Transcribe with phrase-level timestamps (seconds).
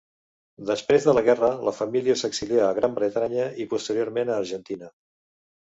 [0.69, 4.93] Després de la guerra la família s'exilia a Gran Bretanya i posteriorment a Argentina.